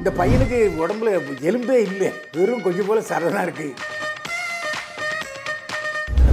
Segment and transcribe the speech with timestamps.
[0.00, 1.10] இந்த பையனுக்கு உடம்புல
[1.48, 2.08] எலும்பே இல்லை.
[2.36, 3.66] வெறும் கொஞ்சம் போல சரதான் இருக்கு.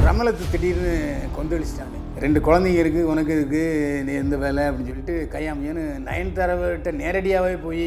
[0.05, 0.91] ரமலத்து திடீர்னு
[1.37, 3.63] கொந்தளிச்சிட்டாங்க ரெண்டு குழந்தைங்க இருக்கு உனக்கு இருக்கு
[4.05, 7.83] நீ எந்த வேலை அப்படின்னு சொல்லிட்டு கையாமையான்னு நயன்தாராவிட்ட நேரடியாகவே போய்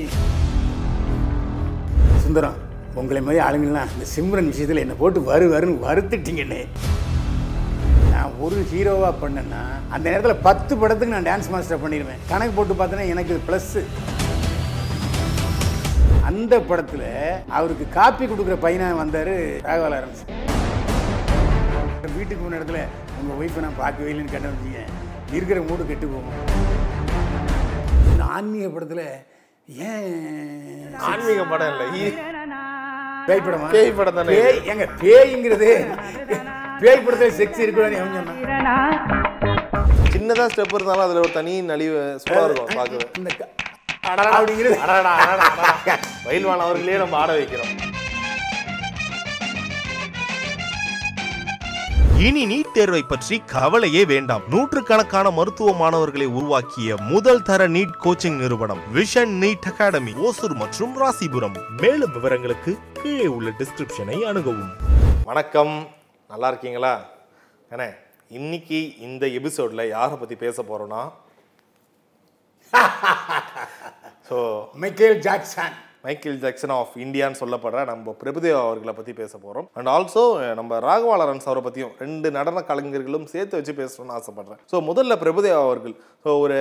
[2.25, 2.59] சுந்தரம்
[3.01, 6.63] உங்களை மாதிரி ஆளுங்கள்லாம் இந்த சிம்ரன் விஷயத்தில் என்னை போட்டு வரு வருன்னு வறுத்துட்டீங்கண்ணே
[8.13, 9.63] நான் ஒரு ஹீரோவாக பண்ணேன்னா
[9.95, 12.23] அந்த நேரத்தில் பத்து படத்துக்கு நான் டான்ஸ் மாஸ்டர் பண்ணிடுவேன்.
[12.29, 13.83] கணக்கு போட்டு பார்த்தேன்னா எனக்கு ப்ளஸ்ஸு
[16.51, 17.03] அந்த படத்தில்
[17.57, 19.29] அவருக்கு காப்பி கொடுக்குற பையனாக வந்தார்
[19.67, 20.23] ராகவா லாரன்ஸ்
[22.15, 22.81] வீட்டுக்கு போன இடத்துல
[23.19, 24.81] உங்கள் ஒய்ஃபை நான் பார்க்கவே இல்லைன்னு கேட்ட வச்சுங்க
[25.33, 26.41] இருக்கிற மூடு கெட்டு போகும்.
[28.07, 29.05] இந்த ஆன்மீக படத்தில்
[29.85, 31.85] ஏன் ஆன்மீக படம் இல்ல.
[33.29, 33.69] பேய் படமா?
[33.73, 35.71] பேய் படம் தானே பேய் எங்க பேய்ங்கிறது
[36.83, 38.99] பேய் படத்தில் செக்ஸ் இருக்கக்கூடாது எவன் சொன்னான்
[40.11, 43.51] சின்னதா ஸ்டெப் இருந்தாலும் அதுல ஒரு தனி நலிவு சும்மா இருக்கும் இந்த க-
[44.17, 45.99] அப்படிங்கிறது.
[46.25, 47.89] பயில்வான் அவர்களே நம்ம ஆட வைக்கிறோம்.
[52.19, 54.43] இனி நீட் தேர்வை பற்றி கவலையே வேண்டாம்.
[54.49, 61.57] நூற்றுக்கணக்கான மருத்துவ மாணவர்களை உருவாக்கிய முதல் தர நீட் கோச்சிங் நிறுவனம் விஷன் நீட் அகாடமி ஓசூர் மற்றும் ராசிபுரம்.
[61.81, 64.73] மேலும் விவரங்களுக்கு கீழே உள்ள டிஸ்கிரிப்ஷனை அணுகவும்.
[65.25, 65.89] வணக்கம்.
[66.29, 67.05] நல்லா இருக்கீங்களா?
[67.71, 67.95] அண்ணே
[68.29, 71.13] இன்னைக்கு இந்த எபிசோட்ல யாரை பத்தி பேச போறோம்னா?
[74.31, 74.39] So
[74.83, 80.23] Michael Jackson Michael Jackson of இந்தியான்னு சொல்லப்படுற நம்ம பிரபுதேவா அவர்களை பற்றி பேச போகிறோம் அண்ட் ஆல்சோ
[80.55, 84.61] நம்ம ராகவா லாரன்ஸ் அவரை பற்றியும் ரெண்டு நடன கலைஞர்களும் சேர்த்து வச்சு பேசணும்னு ஆசைப்படுறேன்.
[84.73, 85.95] ஸோ முதல்ல பிரபுதேவா அவர்கள்.
[86.25, 86.57] ஸோ ஒரு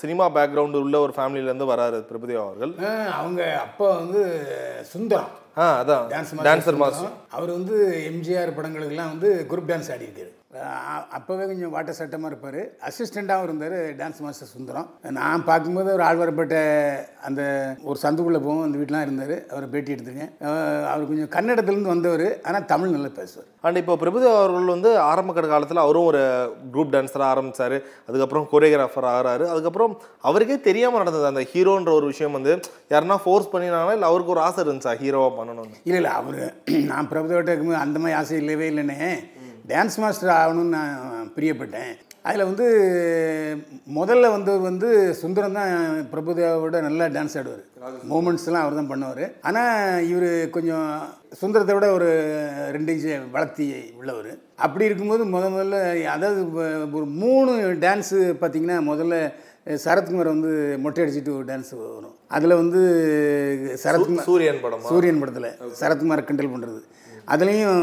[0.00, 2.72] சினிமா பேக்ரவுண்டு உள்ள ஒரு ஃபேமிலியிலேருந்து வராரு பிரபுதேவா அவர்கள்.
[3.18, 4.22] அவங்க அப்பா வந்து
[4.90, 5.30] சுந்தரம்.
[5.58, 6.04] ஆ அதான்.
[6.12, 7.76] டான்ஸ் டான்சர் மாஸ்டர் அவர் வந்து
[8.10, 10.39] எம்ஜிஆர் படங்களுக்கெல்லாம் வந்து குரூப் டான்ஸ் ஆடியிருக்காரு அஹ்
[11.16, 12.60] அப்போவே கொஞ்சம் வாட்ட சட்டமாக இருப்பார்.
[12.86, 14.88] அசிஸ்டண்ட்டாகவும் இருந்தார் டான்ஸ் மாஸ்டர் சுந்தரம்.
[15.18, 16.56] நான் பார்க்கும்போது ஒரு ஆழ்வார்பேட்ட
[17.26, 17.42] அந்த
[17.88, 19.34] ஒரு சந்துக்குள்ளே போவோம் அந்த வீட்டிலாம் இருந்தார்.
[19.52, 20.32] அவரை பேட்டி எடுத்துருக்கேன்.
[20.92, 23.46] அவர் கொஞ்சம் கன்னடத்துலேருந்து வந்தவர் ஆனால் தமிழ் நல்லா பேசுவார்.
[23.66, 26.22] அண்ட் இப்போ பிரபுதேவா அவர்கள் வந்து ஆரம்ப கட்ட காலத்தில் அவரும் ஒரு
[26.74, 27.78] குரூப் டான்ஸராக ஆரம்பிச்சாரு.
[28.08, 29.46] அதுக்கப்புறம் கொரியோகிராஃபர் ஆகிறாரு.
[29.54, 29.94] அதுக்கப்புறம்
[30.30, 32.54] அவருக்கே தெரியாமல் நடந்தது அந்த ஹீரோன்ற ஒரு விஷயம் வந்து
[32.94, 35.78] யாருன்னா ஃபோர்ஸ் பண்ணினாங்களா இல்லை அவருக்கு ஒரு ஆசை இருந்துச்சா ஹீரோவாக பண்ணணும்னு?
[35.88, 36.40] இல்லை இல்லை அவர்
[36.92, 39.12] நான் பிரபுதேவட்ட இருக்கும்போது அந்த மாதிரி ஆசை இல்லவே இல்லைன்னே.
[39.72, 41.92] டான்ஸ் மாஸ்டர் ஆகணும்னு நான் பிரியப்பட்டேன்.
[42.28, 42.66] அதில் வந்து
[43.98, 44.88] முதல்ல வந்தவர் வந்து
[45.20, 45.70] சுந்தரம் தான்
[46.12, 47.62] பிரபுதேவாவோட நல்லா டான்ஸ் ஆடுவார்.
[48.10, 49.24] மூமெண்ட்ஸ்லாம் அவர் தான் பண்ணுவார்.
[49.48, 50.88] ஆனால் இவர் கொஞ்சம்
[51.40, 52.08] சுந்தரத்தை விட ஒரு
[52.76, 53.66] ரெண்டு இன்ச்சு வளர்த்தி
[54.00, 54.30] உள்ளவர்.
[54.66, 55.78] அப்படி இருக்கும்போது முத முதல்ல
[56.16, 56.40] அதாவது
[56.98, 57.52] ஒரு மூணு
[57.86, 59.16] டான்ஸு பார்த்தீங்கன்னா முதல்ல
[59.86, 60.52] சரத்குமார் வந்து
[60.84, 62.16] மொட்டை அடிச்சுட்டு ஒரு டான்ஸ் வரும்.
[62.36, 62.80] அதில் வந்து
[63.84, 64.88] சரத்குமார் சூரியன் படமா?
[64.92, 66.80] சூரியன் படத்தில் சரத்குமார் கிண்டல் பண்ணுறது
[67.34, 67.82] அதுலேயும்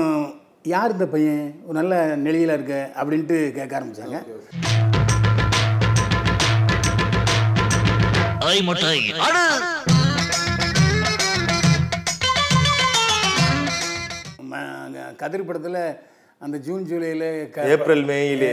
[0.72, 1.46] யார் இந்த பையன்?
[1.68, 1.94] ஒரு நல்ல
[2.26, 4.18] நெளியில் இருக்க அப்படின்ட்டு கேட்க ஆரம்பித்தாங்க
[8.50, 8.94] ஐ முட்டை
[15.22, 15.82] கதிர் படத்தில்
[16.42, 17.28] அந்த ஜூன் ஜூலையில்
[17.74, 18.50] ஏப்ரல் மேயிலே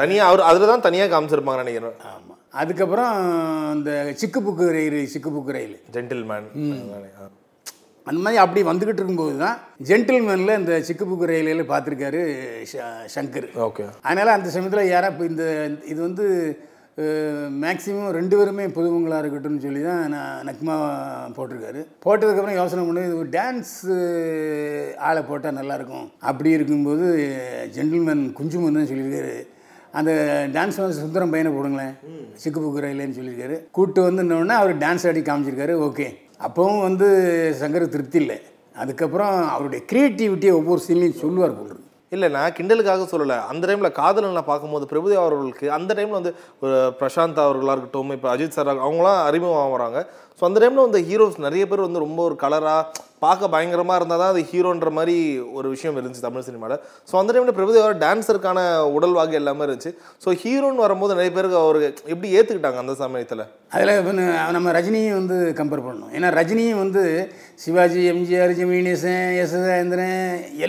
[0.00, 1.96] தனியாக அவர் அதில் தான் தனியாக காமிச்சிருப்பாங்க நினைக்கிறேன்.
[2.10, 3.14] ஆமாம் அதுக்கப்புறம்
[3.76, 3.90] இந்த
[4.20, 5.00] சிக்கு புக்கு ரயில்.
[5.14, 6.46] சிக்கு புக்கு ரயில் ஜென்டில்மேன்
[8.08, 9.56] அந்த மாதிரி அப்படி வந்துக்கிட்டு இருக்கும்போது தான்
[9.90, 12.20] ஜென்டில்மேனில் இந்த சிக்கு புக்கு ரயிலில் பார்த்துருக்காரு
[13.14, 13.48] சங்கர்.
[13.66, 13.84] ஓகே.
[14.08, 15.44] அதனால் அந்த சமயத்தில் யாரா இப்போ இந்த
[15.92, 16.26] இது வந்து
[17.62, 20.74] மேக்ஸிமம் ரெண்டு பேருமே புதுவங்களாக இருக்கட்டும்னு சொல்லி தான் நான் நக்மா
[21.36, 21.80] போட்டிருக்காரு.
[22.04, 23.96] போட்டதுக்கப்புறம் யோசனை பண்ணி இது டான்ஸு
[25.08, 27.06] ஆளை போட்டால் நல்லாயிருக்கும் அப்படி இருக்கும்போது
[27.78, 29.34] ஜென்டில்மேன் குஞ்சுமன் தான் சொல்லியிருக்காரு.
[30.00, 30.12] அந்த
[30.54, 31.96] டான்ஸ் வந்து சுந்தரம் பையனை போடுங்களேன்.
[32.42, 33.56] சிக்கு புக்கு ரயிலேன்னு சொல்லியிருக்காரு.
[33.76, 35.74] கூப்பிட்டு வந்து இன்னொன்னே அவர் டான்ஸ் ஆடி காமிச்சிருக்காரு.
[35.88, 36.06] ஓகே.
[36.40, 37.06] அப்போவும் வந்து
[37.60, 38.38] சங்கர் திருப்தி இல்லை.
[38.82, 41.80] அதுக்கப்புறம் அவருடைய க்ரியேட்டிவிட்டியை ஒவ்வொரு சீன்லையும் சொல்லுவார் போல்
[42.12, 43.36] இல்லை நான் கிண்டலுக்காக சொல்லலை.
[43.50, 46.32] அந்த டைமில் காதலன் நான் பார்க்கும்போது பிரபுதேவா அவர்களுக்கு அந்த டைமில் வந்து
[46.64, 50.00] ஒரு பிரசாந்த் அவர்களாக இருக்கட்டும் இப்போ அஜித் சார் அவங்களாம் அறிமுகம் வராங்க
[50.38, 52.84] ஸோ அந்த டைமில் வந்து ஹீரோஸ் நிறைய பேர் வந்து ரொம்ப ஒரு கலராக
[53.24, 55.16] பார்க்க பயங்கரமாக இருந்தால் தான் அது ஹீரோன்ற மாதிரி
[55.58, 56.78] ஒரு விஷயம் இருந்துச்சு தமிழ் சினிமாவில்
[57.10, 58.58] ஸோ அந்த டைமில் பிரபுதேவா டான்ஸருக்கான
[58.96, 59.92] உடல் வாக்கு எல்லாமே இருந்துச்சு.
[60.24, 61.78] ஸோ ஹீரோன்னு வரும்போது நிறைய பேருக்கு அவர்
[62.12, 63.44] எப்படி ஏற்றுக்கிட்டாங்க அந்த சமயத்தில்?
[63.74, 63.92] அதில்
[64.56, 66.10] நம்ம ரஜினியும் வந்து கம்பேர் பண்ணணும்.
[66.16, 67.04] ஏன்னா ரஜினியும் வந்து
[67.64, 70.18] சிவாஜி எம்ஜிஆர் ஜெமினேசன் எஸ் ராஜேந்திரன்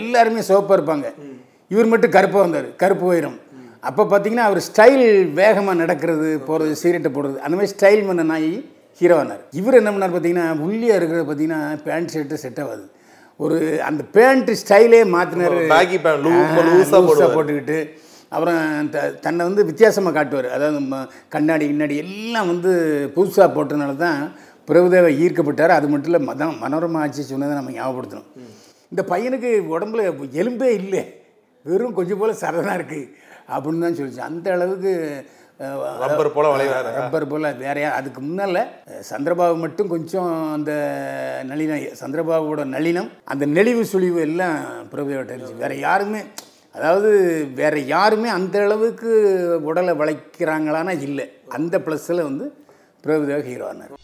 [0.00, 1.08] எல்லாருமே சிவப்பாக இருப்பாங்க.
[1.74, 3.36] இவர் மட்டும் கருப்பாக வந்தார் கருப்பு வைரம்.
[3.88, 5.04] அப்போ பார்த்தீங்கன்னா அவர் ஸ்டைல்
[5.40, 8.50] வேகமாக நடக்கிறது போகிறது சீரட்டை போடுறது அந்த மாதிரி ஸ்டைல் பண்ண நாய்
[9.00, 12.90] ஹீரோவானார் இவர் என்ன பண்ணார் பார்த்தீங்கன்னா உள்ளியாக இருக்கிறது பார்த்தீங்கன்னா பேண்ட் ஷர்ட்டு செட் ஆகாது.
[13.36, 17.32] ஒரு அந்த பேண்ட் ஸ்டைலே மாற்றினார் baggy pant, லூ- ரொம்ப loose-ஆ போடுவாரு.
[17.32, 17.90] போட்டுக்கிட்டு
[18.28, 20.50] அப்புறம் த தன்னை வந்து வித்தியாசமாக காட்டுவார்.
[20.50, 20.80] அதாவது
[21.28, 22.72] கண்ணாடி கிண்ணாடி எல்லாம் வந்து
[23.16, 24.32] புதுசாக போட்டதுனால தான்
[24.66, 25.68] பிரபுதேவா ஈர்க்கப்பட்டார்.
[25.68, 28.24] அது மட்டும் இல்லை மதம் மனோரமா ஆட்சி சொன்னதை நம்ம ஞாபகப்படுத்தணும்.
[28.90, 31.22] இந்த பையனுக்கு உடம்புல எலும்பே இல்லை.
[31.62, 33.10] வெறும் கொஞ்சம் போல் சரதான் இருக்குது
[33.48, 34.18] அப்படின்னு தான் சொல்லிச்சு.
[34.18, 35.24] அந்த அளவுக்கு
[36.00, 38.60] ரப்பர் போல வளைவாரு ரப்பர் போல் வேறையா அதுக்கு முன்னால்
[39.10, 40.72] சந்திரபாபு மட்டும் கொஞ்சம் அந்த
[41.50, 44.58] நளினம் சந்திரபாபுவோட நளினம் அந்த நெளிவு சுழிவு எல்லாம்
[44.92, 45.62] பிரபுதேவட்ட இருந்துச்சு.
[45.64, 46.20] வேற யாருமே
[46.78, 47.10] அதாவது
[47.60, 49.10] வேற யாருமே அந்த அளவுக்கு
[49.70, 51.26] உடலை வளைக்கிறாங்களான்னா இல்லை.
[51.58, 52.46] அந்த ப்ளஸ்ஸில் வந்து
[53.04, 53.94] பிரபுதேவ ஹீரோ ஆனார்.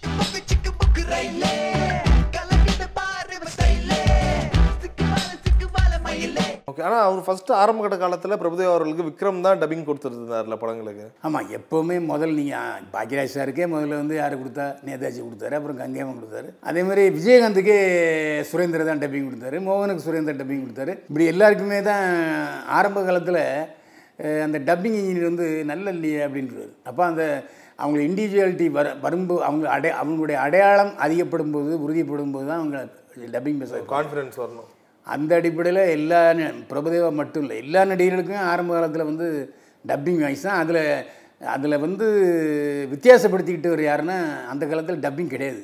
[6.73, 11.07] ஓகே ஆனா அவர் ஃபர்ஸ்ட் ஆரம்ப கட்ட காலத்துல பிரபுதேவா அவர்களுக்கு விக்ரம் தான் டப்பிங் கொடுத்துருந்தாருல படங்களுக்கு.
[11.27, 14.67] ஆமாம் எப்போவுமே முதல் நீங்கள் பாக்யராஜ் சாருக்கே முதல்ல வந்து யார் கொடுத்தா?
[14.89, 16.49] நேதாஜி கொடுத்தாரு அப்புறம் கங்கையம்மன் கொடுத்தாரு.
[16.71, 17.77] அதே மாதிரி விஜயகாந்துக்கே
[18.51, 20.95] சுரேந்திர தான் டப்பிங் கொடுத்தாரு மோகனுக்கு சுரேந்தர் டப்பிங் கொடுத்தாரு.
[21.09, 22.05] இப்படி எல்லாருக்குமே தான்
[22.79, 23.43] ஆரம்ப காலத்தில்
[24.47, 26.71] அந்த டப்பிங் இன்ஜினியர் வந்து நல்ல இல்லையே அப்படின்றாரு.
[26.91, 27.25] அப்போ அந்த
[27.83, 32.79] அவங்க இண்டிவிஜுவாலிட்டி வர வரும்போது அவங்க அடை அவங்களுடைய அடையாளம் அதிகப்படும் போது உறுதிப்படும் போது தான் அவங்க
[33.35, 34.71] டப்பிங் பேச கான்ஃபிடன்ஸ் வரணும்.
[35.07, 36.21] அந்த அடிப்படையில் எல்லா
[36.71, 39.27] பிரபுதேவா மட்டும் இல்லை எல்லா நடிகர்களுக்கும் ஆரம்ப காலத்தில் வந்து
[39.91, 40.61] டப்பிங் வாய்ஸ் தான்.
[40.63, 40.83] அதில்
[41.55, 42.07] அதில் வந்து
[42.93, 44.19] வித்தியாசப்படுத்திக்கிட்டு யாருன்னா
[44.53, 45.63] அந்த காலத்தில் டப்பிங் கிடையாது.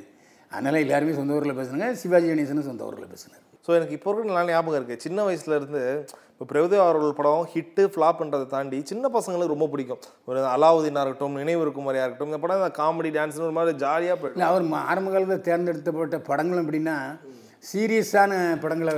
[0.54, 4.50] அதனால் எல்லாருமே சொந்த ஊரில் பேசுனாங்க சிவாஜி கணேசனும் சொந்த ஊரில் பேசினார் ஸோ எனக்கு இப்போ இருக்கிற நல்லா
[4.50, 5.82] ஞாபகம் இருக்குது சின்ன வயசுல இருந்து
[6.32, 10.02] இப்போ பிரபுதேவா அவர்கள் படம் ஹிட்டு ஃப்ளாப்ன்றதை தாண்டி சின்ன பசங்களுக்கு ரொம்ப பிடிக்கும்.
[10.28, 14.46] ஒரு அலாவுதீனாக இருக்கட்டும் நினைவு இருக்குமாரியாக இருக்கட்டும் இந்த படம் காமெடி டான்ஸ்னு ஒரு மாதிரி ஜாலியாக போயிடும்.
[14.50, 16.96] அவர் ஆரம்ப காலத்தில் தேர்ந்தெடுக்கப்பட்ட படங்களும் எப்படின்னா
[17.64, 18.32] சீரியஸான
[18.64, 18.92] படங்களை.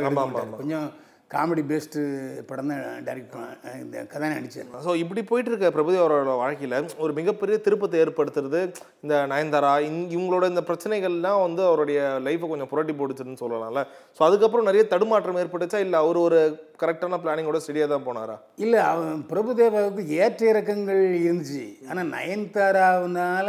[0.62, 0.88] கொஞ்சம்
[1.32, 2.00] காமெடி பேஸ்டு
[2.46, 3.34] படம் தான் டைரக்ட்
[3.82, 6.74] இந்த கதை நடித்தார் ஸோ இப்படி போயிட்டு இருக்க பிரபுதேவா அவரோட வாழ்க்கையில்
[7.04, 8.60] ஒரு மிகப்பெரிய திருப்பத்தை ஏற்படுத்துறது
[9.02, 13.84] இந்த நயன்தாரா இந் இவங்களோட இந்த பிரச்சனைகள்லாம் வந்து அவருடைய லைஃப்பை கொஞ்சம் புரட்டி போடுச்சுன்னு சொல்லலாம்ல.
[14.16, 15.84] ஸோ அதுக்கப்புறம் நிறைய தடுமாற்றம் ஏற்பட்டுச்சா?
[15.86, 16.40] இல்லை அவர் ஒரு
[16.82, 18.36] கரெக்டான பிளானிங்கோட ஸ்டடியாக தான் போனாரா?
[18.64, 21.64] இல்லை அவன் பிரபுதேவாவுக்கு ஏற்ற இறக்கங்கள் இருந்துச்சு.
[21.90, 23.48] ஆனால் நயன்தாராவுனால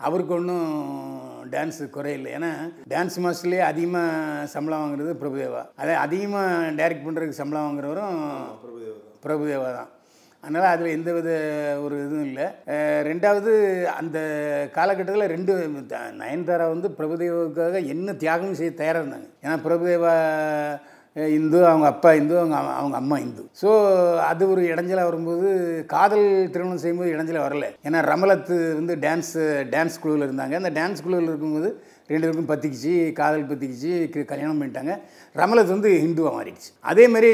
[0.00, 0.70] அவருக்கு ஒன்றும்
[1.54, 2.52] டான்ஸு குறையில்லை ஏன்னா
[2.92, 5.64] டான்ஸ் மாஸ்டர்லேயே அதிகமாக சம்பளம் வாங்குறது பிரபுதேவா.
[5.82, 8.16] அதே அதிகமாக டைரக்ட் பண்ணுறதுக்கு சம்பளம் வாங்குறவரும்
[9.26, 9.90] பிரபுதேவா தான்.
[10.44, 11.28] அதனால் அதில் எந்த வித
[11.82, 12.46] ஒரு இதுவும் இல்லை.
[13.08, 13.52] ரெண்டாவது
[14.00, 14.18] அந்த
[14.74, 15.52] காலகட்டத்தில் ரெண்டு
[16.22, 19.28] நயன்தாரா வந்து பிரபுதேவாவுக்காக என்ன தியாகம் செய்ய தயாராக இருந்தாங்க.
[19.44, 20.12] ஏன்னா பிரபுதேவா
[21.16, 23.42] இந்து அவங்க அப்பா இந்து அவங்க அவங்க அம்மா இந்து.
[23.62, 23.68] ஸோ
[24.20, 25.48] அது ஒரு இடைஞ்சலாக வரும்போது
[25.86, 27.66] காதல் திருமணம் செய்யும்போது இடைஞ்சலாக வரல.
[27.86, 29.34] ஏன்னா ரமலத்து வந்து டான்ஸ்
[29.74, 30.54] டான்ஸ் குழுவில் இருந்தாங்க.
[30.62, 31.70] அந்த டான்ஸ் குழுவில் இருக்கும்போது
[32.12, 34.94] ரெண்டு பேருக்கும் பற்றிக்கிச்சு காதல் பற்றிக்கிச்சு கல்யாணம் பண்ணிட்டாங்க.
[35.40, 36.70] ரமலத் வந்து ஹிந்துவாக மாறிடுச்சு.
[36.90, 37.28] அதே மாதிரி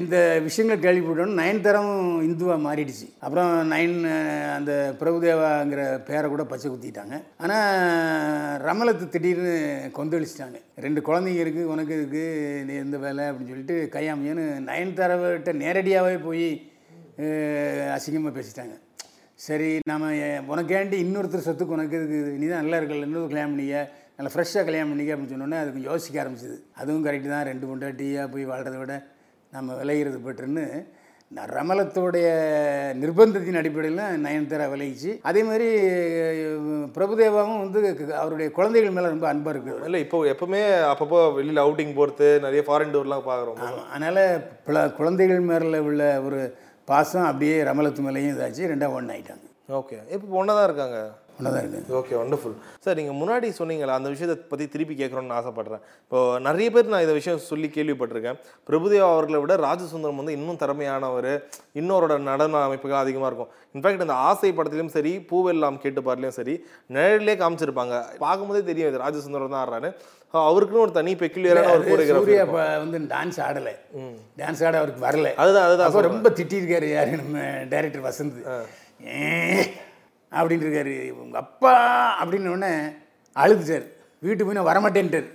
[0.00, 0.16] இந்த
[0.46, 1.94] விஷயங்கள் கேள்விப்பட்டோன்னு நயன்தாரம்
[2.28, 3.06] இந்துவாக மாறிடுச்சு.
[3.24, 3.96] அப்புறம் நயன்
[4.56, 7.18] அந்த பிரபுதேவாங்கிற பேரை கூட பச்சை குத்திட்டாங்க.
[7.44, 9.54] ஆனால் ரமலத்து திடீர்னு
[9.98, 10.60] கொந்தளிச்சிட்டாங்க.
[10.86, 16.46] ரெண்டு குழந்தைங்க இருக்குது உனக்கு இருக்குது நீ எந்த வேலை அப்படின்னு சொல்லிட்டு கையாமையன்னு நயன்தாராவிட்ட நேரடியாகவே போய்
[17.96, 18.76] அசிங்கமாக பேசிட்டாங்க.
[19.46, 20.08] சரி நம்ம
[20.52, 23.76] உனக்கேண்டி இன்னொருத்தர் சொத்துக்கு உனக்கு இருக்குது நீ தான் நல்லா இருக்கல இன்னொரு கல்யாணம் பண்ணிய
[24.18, 26.56] நல்லா ஃப்ரெஷ்ஷாக கல்யாணம் பண்ணிக்க அப்படின்னு சொன்னோன்னே அது யோசிக்க ஆரம்பிச்சது.
[26.80, 27.46] அதுவும் கரெக்டு தான்.
[27.50, 28.94] ரெண்டு பொண்டாட்டியாக போய் வாழ்கிறத விட
[29.52, 30.66] நம்ம விளையிறது பெற்றுன்னு
[31.56, 32.28] ரமலத்தோடைய
[33.00, 35.68] நிர்பந்தத்தின் அடிப்படையில் நயன்தாரா விளையிச்சு அதே மாதிரி
[36.96, 37.80] பிரபுதேவாவும் வந்து
[38.22, 40.60] அவருடைய குழந்தைகள் மேலே ரொம்ப அன்பாக இருக்குது இல்லை இப்போ எப்பவுமே
[40.90, 46.40] அப்பப்போ வெளியில் அவுட்டிங் போகிறது நிறைய ஃபாரின் டூர்லாம் பார்க்குறோம் அதனால் குழந்தைகள் மேலே உள்ள ஒரு
[46.88, 48.70] பாசம் அப்படியே ரமலத்து மேலேயும் இதாச்சு.
[48.72, 49.46] ரெண்டாக ஒன்று ஆயிட்டாங்க.
[49.78, 50.98] ஓகே இப்போ ஒன்றா தான் இருக்காங்க?
[51.40, 55.82] இருக்குது ஓகே வண்டர்ஃபுல் சார் நீங்கள் முன்னாடி சொன்னீங்களா அந்த விஷயத்தை பற்றி திருப்பி கேட்குறோன்னு ஆசைப்பட்றேன்.
[56.04, 58.38] இப்போ நிறைய பேர் நான் இந்த விஷயம் சொல்லி கேள்விப்பட்டிருக்கேன்.
[58.68, 61.30] பிரபுதேவா அவர்களை விட ராஜசுந்தரம் வந்து இன்னும் திறமையானவர்
[61.80, 63.52] இன்னொருட நடன அமைப்புகள் அதிகமாக இருக்கும்.
[63.76, 66.56] இன்ஃபேக்ட் இந்த ஆசை படத்துலையும் சரி பூவெல்லாம் கேட்டு பாடலையும் சரி
[66.96, 67.94] நிழலே காமிச்சிருப்பாங்க.
[68.24, 69.90] பார்க்கும்போதே தெரியும் இது ராஜசுந்தரம் தான் ஆடுறாரு.
[70.48, 73.74] அவருக்குன்னு ஒரு தனி பெக்குலியரான ஒரு அது சூர்யா கோரியோகிராஃபி இப்போ வந்து டான்ஸ் ஆடலை.
[74.40, 75.30] டான்ஸ் ஆட அவருக்கு வரல.
[75.44, 77.38] அதுதான் அதுதான் ரொம்ப திட்டிருக்காரு யாரு நம்ம
[77.72, 78.38] டைரக்டர் வசந்த்.
[80.32, 81.72] அப்படின்னு இருக்காரு உங்க அப்பா
[82.20, 82.72] அப்படின்னு உடனே
[83.36, 83.86] அழுதுட்டார்.
[84.22, 85.28] வீட்டுக்கு போய் நான் வரமாட்டேன்ட்டார்.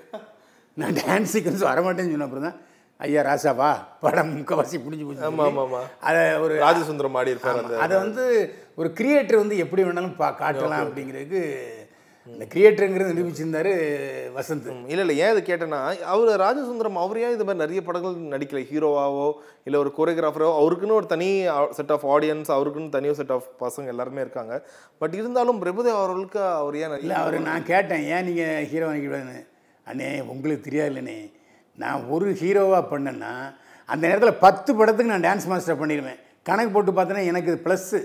[0.78, 2.58] நான் டான்ஸ் சீக்வன்ஸ் வரமாட்டேன்னு சொன்ன அப்புறம் தான்
[3.00, 5.80] ஐயா ராசாவா படம் முக்கவாசி பிடிச்சி ஆமா, ஆமா, ஆமா.
[5.82, 8.24] போச்சு அதை ஒரு ராஜசுந்தரம் ஆடி இருப்பார் அதை வந்து
[8.76, 11.42] ஒரு கிரியேட்டர் வந்து எப்படி வேணாலும் பா காட்டலாம் அப்படிங்கிறதுக்கு
[12.34, 13.72] இந்த கிரியேட்டருங்கிறது நிரூபிச்சிருந்தாரு
[14.38, 14.68] வசந்த்.
[14.92, 15.80] இல்லை இல்லை ஏன் இது கேட்டேன்னா
[16.14, 18.62] அவர் ராஜசுந்தரம் அவர் ஏன் இது மாதிரி நிறைய படங்கள் நடிக்கல?
[18.72, 19.28] ஹீரோவாவோ
[19.68, 21.30] இல்லை ஒரு கோரியோகிராஃபரோ அவருக்குன்னு ஒரு தனி
[21.78, 24.56] செட் ஆஃப் ஆடியன்ஸ் அவருக்குன்னு தனி செட் ஆஃப் பசங்க எல்லாருமே இருக்காங்க.
[25.02, 29.40] பட் இருந்தாலும் பிரபுதேவ் அவர்களுக்கு அவர் ஏன் இல்லை அவர் நான் கேட்டேன் ஏன் நீங்கள் ஹீரோ வாங்கிக்கூடாதுன்னு
[29.88, 31.18] அண்ணே உங்களுக்கு தெரியாது இல்லைண்ணே
[31.78, 33.34] நான் ஒரு ஹீரோவாக பண்ணேன்னா
[33.90, 36.22] அந்த நேரத்தில் பத்து படத்துக்கு நான் டான்ஸ் மாஸ்டர் பண்ணிடுவேன்.
[36.50, 38.00] கணக்கு போட்டு பார்த்தேன்னா எனக்கு ப்ளஸ்ஸு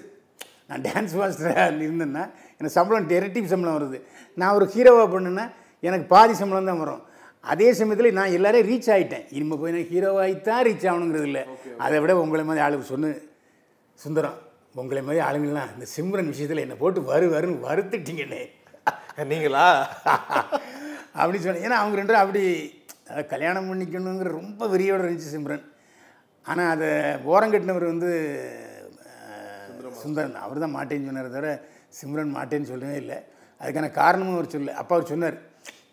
[0.69, 2.25] நான் டான்ஸ் மாஸ்டராக இருந்தேன்னா
[2.63, 3.99] எனக்கு சம்பளம் டெரட்டிவ் சம்பளம் வருது.
[4.35, 5.45] நான் ஒரு ஹீரோவாக பண்ணேன்னா
[5.81, 7.03] எனக்கு பாதி சம்பளம் தான் வரும்.
[7.41, 11.43] அதே சமயத்தில் நான் எல்லாரையும் ரீச் ஆகிட்டேன் இனிமே போய் நான் ஹீரோவாகித்தான் ரீச் ஆகணுங்கிறது இல்லை.
[11.79, 13.11] அதை விட உங்களை மாதிரி ஆளுக்கு சொன்னு
[13.95, 14.39] சுந்தரம்
[14.75, 18.43] உங்களை மாதிரி ஆளுங்கள்லாம் இந்த சிம்ரன் விஷயத்தில் என்னை போட்டு வரு வருன்னு வருத்துட்டீங்கண்ணே.
[19.33, 19.67] நீங்களா?
[21.21, 21.65] அப்படி சொன்னேன்.
[21.67, 22.43] ஏன்னா அவங்க ரெண்டும் அப்படி
[23.29, 25.65] கல்யாணம் பண்ணிக்கணுங்கிற ரொம்ப வெறியோடு இருந்துச்சு சிம்ரன்.
[26.47, 26.89] ஆனால் அதை
[27.33, 28.11] ஓரங்கட்டினவர் வந்து
[30.03, 30.41] சுந்தரன்.
[30.45, 31.51] அவர் தான் மாட்டேன்னு சொன்னார் தவிர
[31.99, 33.19] சிம்ரன் மாட்டேன்னு சொல்லவே இல்லை.
[33.61, 35.39] அதுக்கான காரணமும் அவர் சொல்ல அப்போ அவர் சொன்னார்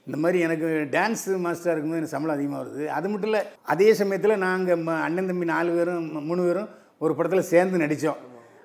[0.07, 2.83] இந்த மாதிரி எனக்கு டான்ஸ் மாஸ்டராக இருக்கும்போது எனக்கு சம்பளம் அதிகமாக வருது.
[2.97, 3.41] அது மட்டும் இல்லை
[3.73, 6.69] அதே சமயத்தில் நாங்கள் அண்ணன் தம்பி நாலு பேரும் மூணு பேரும்
[7.05, 8.21] ஒரு படத்தில் சேர்ந்து நடித்தோம்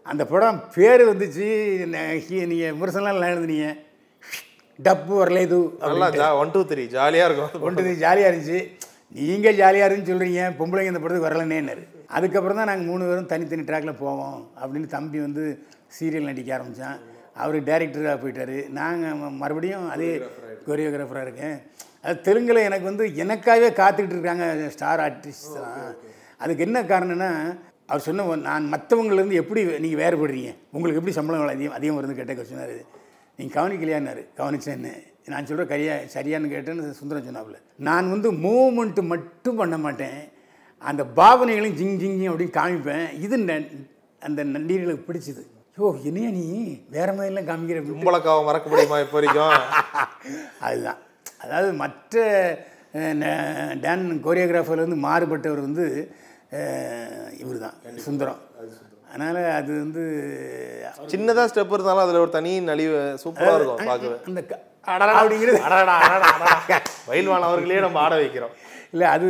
[0.06, 1.46] அந்த படம் பேர் வந்துச்சு
[2.52, 3.68] நீங்கள் விமர்சனம்லாம் எழுதுனீங்க.
[4.78, 5.58] டப்பு வரல இது
[5.90, 7.62] நல்லா ஒன் டூ த்ரீ ஜாலியாக இருக்கும்.
[7.66, 8.60] ஒன்று ஜாலியாக இருந்துச்சு.
[9.18, 11.82] நீங்கள் ஜாலியாக இருந்துன்னு சொல்கிறீங்க பொம்பளைங்க இந்த படத்துக்கு வரலனேன்னாரு
[12.16, 15.44] அதுக்கப்புறம் தான் நாங்கள் மூணு பேரும் தனித்தனி ட்ராக்கில் போவோம் அப்படின்னு தம்பி வந்து
[15.96, 16.98] சீரியல் நடிக்க ஆரம்பித்தான்
[17.42, 18.56] அவர் டைரக்டராக போயிட்டார்.
[18.78, 20.10] நாங்கள் மறுபடியும் அதே
[20.66, 21.56] கொரியோகிராஃபராக இருக்கேன்.
[22.04, 25.78] அது தெலுங்கில் எனக்கு வந்து எனக்காகவே காத்துக்கிட்டு இருக்காங்க ஸ்டார் ஆர்டிஸ்ட் தான்
[26.42, 27.30] அதுக்கு என்ன காரணம்னா
[27.90, 32.76] அவர் சொன்ன நான் மற்றவங்கலேருந்து எப்படி நீங்கள் வேறுபடுறீங்க உங்களுக்கு எப்படி சம்பளம் அதிகம் அதிகம் வருதுன்னு கேட்ட சொன்னார்.
[33.38, 34.22] நீங்கள் கவனிக்கலையான்னாரு.
[34.40, 34.92] கவனிச்சேன்னு.
[35.32, 37.58] நான் சொல்கிற கரியா சரியான்னு கேட்டேன்னு சுந்தரம் சொன்னாப்புல.
[37.88, 40.18] நான் வந்து மூமெண்ட்டு மட்டும் பண்ண மாட்டேன்.
[40.90, 43.06] அந்த பாவனைகளையும் ஜிங் ஜிங் ஜிங் அப்படின்னு காமிப்பேன்.
[43.26, 43.36] இது
[44.26, 45.42] அந்த நண்டீர்களுக்கு பிடிச்சது.
[45.78, 46.42] யோ என்னையா நீ?
[46.90, 47.78] வேற மாதிரிலாம் காமிக்கிற.
[47.88, 49.54] கும்பலக்காவை மறக்க முடியுமா இப்போ வரைக்கும்?
[50.66, 51.00] அதுதான்.
[51.44, 52.18] அதாவது மற்ற
[53.82, 55.84] டான் கோரியோகிராஃபர்லேருந்து மாறுபட்டவர் வந்து
[57.40, 57.76] இவர் தான்
[58.06, 58.40] சுந்தரம்.
[59.10, 60.02] அதனால் அது வந்து
[61.12, 64.16] சின்னதாக ஸ்டெப் இருந்தாலும் அதில் ஒரு தனி நலிவு சூப்பராக இருக்கும் பார்க்கவே.
[64.28, 64.40] அந்த
[64.86, 66.78] அடடா அப்படிங்கிறது அடடா, அடடா, அடடா.
[67.08, 68.54] வயல்வான் அவர்களே நம்ம ஆட வைக்கிறோம்.
[68.92, 69.28] இல்லை அது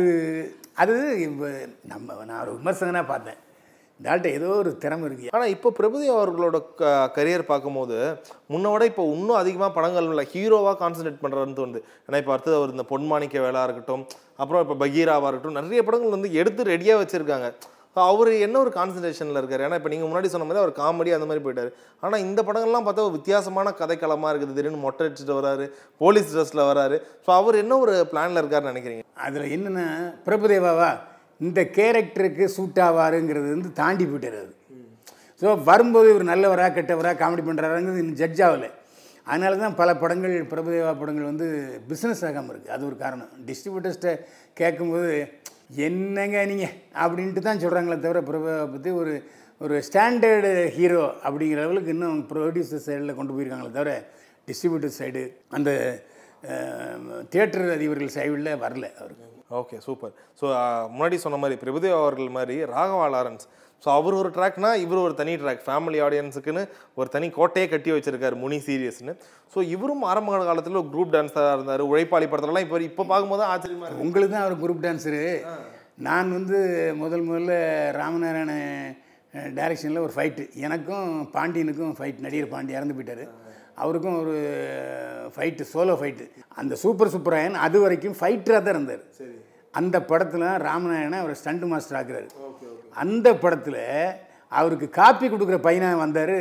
[0.75, 1.43] அது இப்ப
[1.91, 3.39] நம்ம நான் ஒரு விமர்சகனாக பார்த்தேன்.
[3.99, 5.27] இந்த ஆள்கிட்ட ஏதோ ஒரு திறமை இருக்கு.
[5.35, 6.57] ஆனால் இப்போ பிரபுதேவா அவர்களோட
[7.17, 7.97] கரியர் பார்க்கும்போது
[8.53, 11.81] முன்ன விட இப்போ இன்னும் அதிகமாக படங்கள் இல்லை ஹீரோவாக கான்சன்ட்ரேட் பண்ணுறாருன்னு தோணுது.
[12.07, 14.03] ஏன்னா இப்போ அடுத்தது அவர் இந்த பொன்மாணிக்க வேலா இருக்கட்டும்
[14.41, 17.49] அப்புறம் இப்போ பகீராவாக இருக்கட்டும் நிறைய படங்கள் வந்து எடுத்து ரெடியாக வச்சுருக்காங்க.
[18.09, 19.61] அவர் என்ன ஒரு கான்சன்ட்ரேஷனில் இருக்கார்?
[19.65, 21.69] ஏன்னா இப்போ நீங்கள் முன்னாடி சொன்ன மாதிரி அவர் காமெடி அந்த மாதிரி போயிட்டார்.
[22.03, 24.55] ஆனால் இந்த படங்கள்லாம் பார்த்தா ஒரு வித்தியாசமான கதைக்களமாக இருக்குது.
[24.57, 25.65] திடீர்னு மொட்டை அடிச்சுட்டு வராரு
[26.03, 26.97] போலீஸ் ட்ரெஸ்ஸில் வராரு.
[27.25, 29.05] ஸோ அவர் என்ன ஒரு பிளானில் இருக்காருன்னு நினைக்கிறீங்க?
[29.27, 29.85] அதில் என்னென்னா
[30.27, 30.93] பிரபுதேவாவா?
[31.41, 34.51] இந்த கேரக்டருக்கு சூட் ஆவாருங்கிறது வந்து தாண்டி போயிட்டுறது
[35.41, 38.69] ஸோ வரும்போது இவர் நல்லவரா கெட்டவரா காமெடி பண்ணுறாருங்கிறது இன்னும் ஜட்ஜ் ஆகலை.
[39.27, 41.47] அதனால தான் பல படங்கள் பிரபுதேவா படங்கள் வந்து
[41.89, 43.31] பிஸ்னஸ் ஆகாமல் இருக்குது அது ஒரு காரணம்.
[43.47, 44.13] டிஸ்ட்ரிபியூட்டர்ஸ்ட்டை
[44.59, 45.11] கேட்கும்போது
[45.87, 49.13] என்னங்க நீங்கள் அப்படின்ட்டு தான் சொல்கிறாங்களே தவிர பிரபுதேவா பற்றி ஒரு
[49.61, 53.93] ஒரு ஸ்டாண்டர்டு ஹீரோ அப்படிங்கிற லெவலுக்கு இன்னும் ப்ரொடியூசர் சைடில் கொண்டு போயிருக்காங்களே தவிர
[54.47, 55.23] டிஸ்ட்ரிபியூட்டர் சைடு
[55.57, 55.71] அந்த
[57.31, 59.34] தியேட்டர் அதிபர்கள் சைடில் வரல அவருக்கு.
[59.49, 60.45] ஓகே சூப்பர் ஸோ
[60.93, 63.45] முன்னாடி சொன்ன மாதிரி பிரபுதேவா அவர்கள் மாதிரி ராகவா லாரன்ஸ்.
[63.83, 66.63] ஸோ அவர் ஒரு ட்ராக்னா இவர் ஒரு தனி ட்ராக் ஃபேமிலி ஆடியன்ஸுக்குன்னு
[66.99, 69.13] ஒரு தனி கோட்டையே கட்டி வச்சிருக்காரு முனி சீரியஸ்னு
[69.53, 71.83] ஸோ இவரும் ஆரம்ப காலத்தில் ஒரு குரூப் டான்ஸராக இருந்தார்.
[71.91, 74.05] உழைப்பாளி படத்துலலாம் இப்போ இப்போ பார்க்கும்போது தான் ஆச்சரியமா இருக்கு.
[74.07, 75.23] உங்களுக்கு தான் அவர் குரூப் டான்ஸரு
[76.07, 76.57] நான் வந்து
[77.03, 77.53] முதல் முதல்ல
[77.99, 78.53] ராமநாராயண
[79.57, 83.25] டைரக்ஷனில் ஒரு ஃபைட்டு எனக்கும் பாண்டியனுக்கும் ஃபைட் நடிகர் பாண்டி இறந்து போயிட்டார்.
[83.81, 84.35] அவருக்கும் ஒரு
[85.35, 86.25] ஃபைட்டு சோலோ ஃபைட்டு
[86.61, 89.03] அந்த சூப்பர் சூப்பராயன் அது வரைக்கும் ஃபைட்டராக தான் இருந்தார்.
[89.79, 92.27] அந்த படத்தில் ராமநாராயணன் அவர் ஸ்டண்ட் மாஸ்டர் ஆக்குறாரு.
[93.03, 93.81] அந்த படத்தில்
[94.59, 96.35] அவருக்கு காப்பி கொடுக்குற பையனாக வந்தார்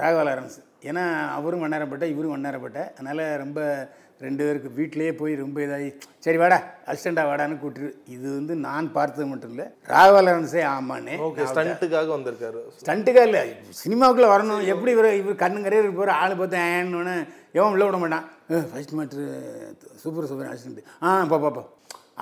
[0.00, 0.58] ராகவா லாரன்ஸ்.
[0.82, 1.02] ஏன்னா
[1.36, 2.78] அவரும் வண்ணாரப்பட்ட இவரும் வண்ணாரப்பட்ட.
[2.94, 3.60] அதனால் ரொம்ப
[4.20, 5.86] ரெண்டு பேருக்கு வீட்டிலேயே போய் ரொம்ப இதாகி
[6.24, 6.56] சரி வாடா
[6.88, 12.60] அசிஸ்டண்டா வாடான்னு கூப்பிட்டு இது வந்து நான் பார்த்தது மட்டும் இல்லை ராகவா லாரன்ஸே ஆமாண்ணே ஓகே ஸ்டண்ட்டுக்காக வந்திருக்காரு.
[12.80, 13.42] ஸ்டண்ட்டுக்கா இல்லை
[13.80, 14.62] சினிமாவுக்குள்ளே வரணும்.
[14.72, 17.14] எப்படி இவர் இவர் கண்ணுங்கரையே போகிற ஆள் பார்த்து ஏன்னு
[17.58, 18.26] எவன் உள்ள விட மாட்டான்?
[18.68, 19.24] ஃபர்ஸ்ட் மாட்ரு
[20.02, 21.64] சூப்பர் சூப்பர் அசிஸ்டண்ட் ஆ பா பாப்பா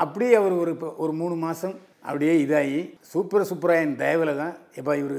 [0.02, 2.80] அப்படியே அவர் ஒரு இப்போ ஒரு மூணு மாதம் அப்படியே இதாகி
[3.12, 5.16] சூப்பர் சூப்பராக என் தயவில் தான் எப்போ இவர்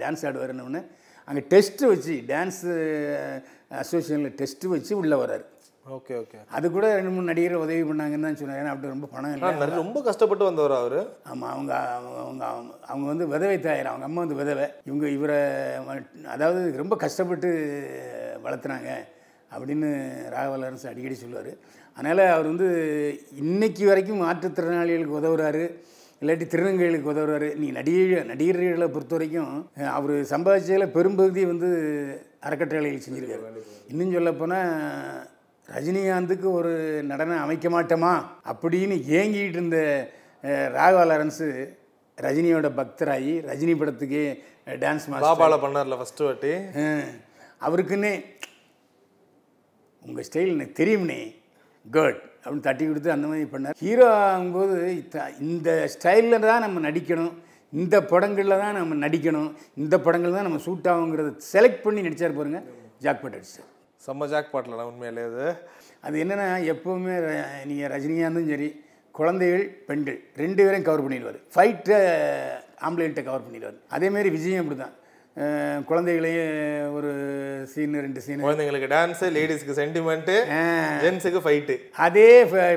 [0.00, 0.82] டான்ஸ் ஆடுவாருன்னு
[1.26, 2.70] அங்கே டெஸ்ட்டு வச்சு டான்ஸு
[3.70, 5.44] அசோசியேஷனில் டெஸ்ட்டு வச்சு உள்ளே வர்றாரு.
[5.90, 6.34] Okay okay.
[6.50, 9.68] அது கூட ரெண்டு மூணு நடிகர் உதவி பண்ணாங்கன்னு தான் சொன்னாங்க ஏன்னா அப்படி ரொம்ப பணம் இல்லை.
[9.68, 11.08] ரொம்ப கஷ்டப்பட்டு வந்தவர் அவர்?
[11.24, 14.68] ஆமாம் அவங்க அவங்க அவங்க அவங்க- அவங்க வந்து விதவை தாயிரம் அவங்க அம்மா வந்து விதவை.
[14.84, 15.38] இவங்க இவரை
[16.26, 17.48] அதாவது ரொம்ப கஷ்டப்பட்டு
[18.44, 18.88] வளர்த்துனாங்க
[19.58, 21.56] அப்படின்னு ராகவலரசு அடிக்கடி சொல்லுவார்.
[21.96, 22.68] அதனால் அவர் வந்து
[23.34, 25.80] இன்னைக்கு வரைக்கும் மாற்றுத்திறனாளிகளுக்கு உதவுறாரு.
[26.20, 27.48] இல்லாட்டி திருநங்கைகளுக்கு உதவுறாரு.
[27.54, 31.68] நீ நடிகை நடிகர்களை பொறுத்த வரைக்கும் அவர் சம்பாதிச்சதில் பெரும்பகுதி வந்து
[32.40, 33.62] அறக்கட்டளைகள் செஞ்சுருக்காரு.
[33.88, 35.28] இன்னும் சொல்லப்போனால்
[35.74, 38.12] ரஜினிகாந்துக்கு ஒரு நடனம் அமைக்க மாட்டோமா?
[38.52, 39.78] அப்படின்னு ஏங்கிட்டு இருந்த
[40.46, 41.48] ராகவா லாரன்ஸு
[42.22, 44.24] ரஜினியோட பக்தராகி ரஜினி படத்துக்கே
[44.84, 45.64] டான்ஸ் மாஸ்டர்.
[45.64, 46.52] பண்ணார்ல ஃபர்ஸ்ட் வாட்டி.
[47.66, 48.12] அவருக்குன்னே
[50.06, 51.20] உங்கள் ஸ்டைல் எனக்கு தெரியும்னே.
[51.92, 53.76] குட் அப்படின்னு தட்டி கொடுத்து அந்த மாதிரி பண்ணார்.
[53.84, 54.76] ஹீரோ ஆகும்போது
[55.46, 57.32] இந்த ஸ்டைலில் தான் நம்ம நடிக்கணும்.
[57.72, 59.48] இந்த படங்களில் தான் நம்ம நடிக்கணும்.
[59.82, 62.60] இந்த படங்கள் தான் நம்ம சூட் ஆகுங்கிறத செலக்ட் பண்ணி நடிச்சார் பாருங்க
[63.06, 63.70] ஜாக்பாட் அடிச்சார்
[64.04, 65.46] செம்ம ஜாக் பாட்டில் உண்மையிலே அது.
[66.06, 67.14] அது என்னென்னா எப்போவுமே
[67.70, 68.68] நீங்கள் ரஜினிகாந்தும் சரி
[69.18, 71.38] குழந்தைகள் பெண்கள் ரெண்டு பேரையும் கவர் பண்ணிடுவார்.
[71.54, 71.98] ஃபைட்டை
[72.86, 73.78] ஆம்பளைகிட்ட கவர் பண்ணிடுவார்.
[73.96, 74.94] அதேமாரி விஜயும் அப்படி தான்
[75.88, 76.52] குழந்தைகளையும்
[76.96, 77.10] ஒரு
[77.72, 80.30] சீன் ரெண்டு சீனு குழந்தைங்களுக்கு டான்ஸ் லேடிஸ்க்கு சென்டிமெண்ட்
[81.02, 81.74] ஜென்ஸுக்கு ஃபைட்டு
[82.06, 82.28] அதே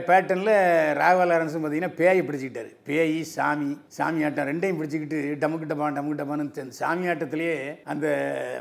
[0.10, 0.56] பேட்டர்னில்
[0.94, 2.72] ராகவா லாரன்ஸும் பார்த்தீங்கன்னா பேயை பிடிச்சிக்கிட்டாரு.
[2.84, 8.08] பேய் சாமி சாமி ஆட்டம் ரெண்டையும் பிடிச்சிக்கிட்டு டமுக்கு டப்பான் டமுக்கு டப்பான்னு சாமி ஆட்டத்திலேயே அந்த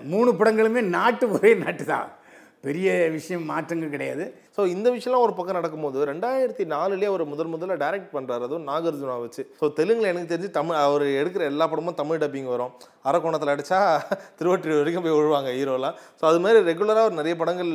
[0.05, 2.09] மூணு படங்களுமே நாட்டு ஒரே நாட்டு தான்
[2.67, 4.25] பெரிய விஷயம் மாற்றங்கள் கிடையாது.
[4.57, 9.17] ஸோ இந்த விஷயம்லாம் ஒரு பக்கம் நடக்கும்போது ரெண்டாயிரத்தி நாலுலேயே அவர் முதல் முதல்ல டைரக்ட் பண்ணுறாரு அதுவும் நாகார்ஜுனா
[9.25, 9.43] வச்சு.
[9.61, 12.73] ஸோ தெலுங்குல எனக்கு தெரிஞ்சு தமிழ் அவர் எடுக்கிற எல்லா படமும் தமிழ் டப்பிங் வரும்.
[13.09, 13.81] அரக்கோணத்தில் அடித்தா
[14.39, 17.73] திருவொற்றியூர் வரைக்கும் போய் விழுவாங்க ஹீரோலாம் ஸோ அது மாதிரி ரெகுலராக அவர் நிறைய படங்கள்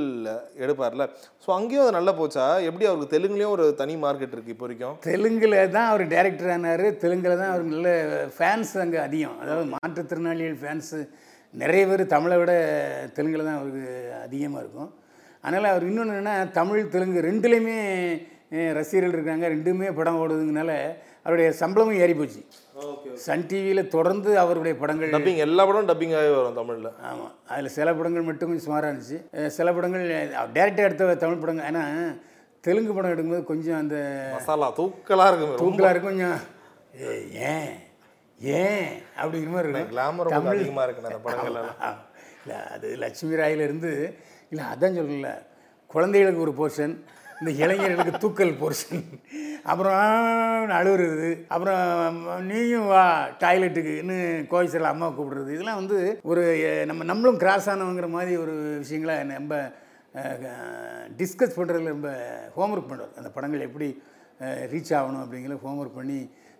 [0.63, 1.05] எடுப்பார்ல.
[1.45, 2.45] ஸோ அங்கேயும் அது நல்லா போச்சா?
[2.69, 4.97] எப்படி அவருக்கு தெலுங்குலேயும் ஒரு தனி மார்க்கெட் இருக்குது இப்போ வரைக்கும்?
[5.09, 6.87] தெலுங்கில் தான் அவர் டைரக்டர் ஆனார்.
[7.03, 7.91] தெலுங்கில் தான் அவருக்கு நல்ல
[8.37, 9.39] ஃபேன்ஸ் அங்கே அதிகம்.
[9.43, 11.01] அதாவது மாற்றுத்திறனாளிகள் ஃபேன்ஸு
[11.61, 12.53] நிறைய பேர் தமிழை விட
[13.15, 13.85] தெலுங்கில் தான் அவருக்கு
[14.25, 14.91] அதிகமாக இருக்கும்.
[15.45, 17.77] அதனால் அவர் இன்னொன்று என்னென்னா தமிழ் தெலுங்கு ரெண்டுலேயுமே
[18.77, 19.45] ரசிகர்கள் இருக்காங்க.
[19.53, 20.71] ரெண்டுமே படம் ஓடுதுங்கனால
[21.25, 22.41] அவருடைய சம்பளமும் ஏறி போச்சு.
[23.25, 26.89] சன் டிவியில் தொடர்ந்து அவருடைய படங்கள் டப்பிங் எல்லா படமும் டப்பிங்காகவே வரும் தமிழில்.
[27.09, 29.49] ஆமாம் அதில் சில படங்கள் மட்டும் கொஞ்சம் சுமாராக இருந்துச்சு.
[29.57, 30.05] சில படங்கள்
[30.57, 31.83] டேரெக்டாக எடுத்த தமிழ் படங்கள் ஏன்னா
[32.67, 33.95] தெலுங்கு படம் எடுக்கும்போது கொஞ்சம் அந்த
[34.35, 35.57] மசாலா தூக்கலாக இருக்கும்.
[35.63, 36.39] தூக்கலாக இருக்கும் கொஞ்சம்.
[37.51, 37.73] ஏன்?
[38.39, 38.87] ஏன்
[39.21, 39.91] அப்படிங்கிற மாதிரி இருக்கும்.
[39.95, 41.99] கிளாமர் ரொம்ப அதிகமாக இருக்கு அந்த படங்கள் எல்லாம்.
[42.43, 43.91] இல்லை அது லட்சுமி ராயிலிருந்து
[44.51, 45.29] இல்லை அதான் சொல்லல
[45.93, 46.95] குழந்தைகளுக்கு ஒரு போர்ஷன்
[47.39, 49.01] இந்த இளைஞர்களுக்கு தூக்கல் போர்ஷன்
[49.71, 52.17] அப்புறம் அழுகுறது அப்புறம்
[52.49, 53.03] நீயும் வா
[53.43, 54.17] டாய்லெட்டுக்குன்னு
[54.51, 55.49] கோவிச்சரில் அம்மா கூப்பிடுறது.
[55.55, 55.97] இதெல்லாம் வந்து
[56.31, 56.43] ஒரு
[56.89, 59.61] நம்ம நம்மளும் கிராஸ் ஆனவங்கிற மாதிரி ஒரு விஷயங்களை நம்ம
[61.19, 62.11] டிஸ்கஸ் பண்ணுறதுல ரொம்ப
[62.57, 63.89] ஹோம்ஒர்க் பண்ணுறார் அந்த படங்கள் எப்படி
[64.73, 66.19] ரீச் ஆகணும் அப்படிங்கிற ஹோம்ஒர்க் பண்ணி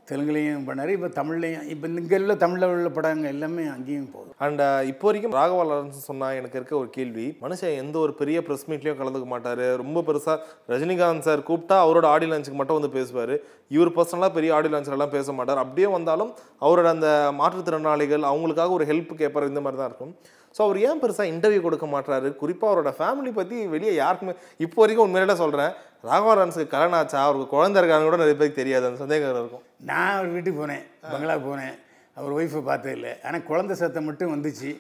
[0.09, 4.31] தெலுங்குலேயும் பண்ணார் இப்போ தமிழ்லையும் இப்போ இங்கே உள்ள தமிழில் உள்ள படங்கள் எல்லாமே அங்கேயும் போகுது.
[4.45, 8.37] அண்ட் uh, இப்போ வரைக்கும் ராகவா லாரன்ஸ் சொன்னால் எனக்கு இருக்க ஒரு கேள்வி மனுஷன் எந்த ஒரு பெரிய
[8.47, 10.37] ப்ரெஸ் மீட்லையும் கலந்துக்க மாட்டார் ரொம்ப பெருசாக
[10.73, 13.33] ரஜினிகாந்த் சார் கூப்பிட்டா அவரோட ஆடியோ லான்ச்சுக்கு மட்டும் வந்து பேசுவார்.
[13.75, 15.63] இவர் பர்சனலாக பெரிய ஆடியோ லான்ச்ல பேச மாட்டார்.
[15.63, 16.31] அப்படியே வந்தாலும்
[16.65, 17.09] அவரோட அந்த
[17.41, 20.15] மாற்றுத்திறனாளிகள் அவங்களுக்காக ஒரு ஹெல்ப் கேட்பார் இந்த மாதிரி தான் இருக்கும்.
[20.55, 24.33] ஸோ அவர் ஏன் பெருசாக இன்டர்வியூ கொடுக்க மாட்டாரு குறிப்பாக அவரோட ஃபேமிலி பற்றி வெளியே யாருக்குமே
[24.65, 25.71] இப்போ வரைக்கும் உண்மையில சொல்கிறேன்
[26.09, 27.19] ராகவா லாரன்ஸுக்கு கல்யாணம் ஆச்சா?
[27.25, 28.85] அவருக்கு குழந்தை இருக்கான்னு கூட நிறைய பேருக்கு தெரியாது.
[28.87, 29.63] அந்த சந்தேகம் இருக்கும்.
[29.89, 31.75] நான் அவர் வீட்டுக்கு போனேன் பங்களா போனேன்.
[32.17, 33.11] அவர் ஒய்ஃபை பார்த்தது இல்லை.
[33.27, 34.71] ஆனால் குழந்தை சத்தம் மட்டும் வந்துச்சு.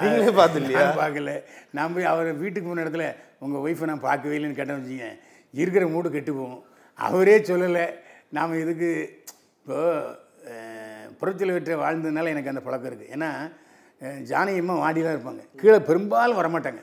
[0.00, 0.84] நீங்களே பார்த்து இல்லையா?
[1.02, 1.32] பார்க்கல.
[1.76, 3.06] நான் போய் அவர் வீட்டுக்கு போன இடத்துல
[3.44, 5.08] உங்கள் ஒய்ஃபை நான் பார்க்கவே இல்லைன்னு கேட்டேன் வச்சுங்க
[5.54, 6.62] இருக்கிற மூடு கெட்டு போகும்
[6.98, 7.86] அவரே சொல்லலை.
[8.38, 8.90] நாம் இதுக்கு
[9.58, 9.78] இப்போ
[11.20, 13.30] புறத்தில் வெற்றி வாழ்ந்ததுனால எனக்கு அந்த பழக்கம் இருக்குது ஏன்னா
[14.00, 15.42] அஹ், ஜானகி அம்மா வாடிலாம் இருப்பாங்க.
[15.56, 16.80] கீழே பெரும்பாலும் வரமாட்டாங்க.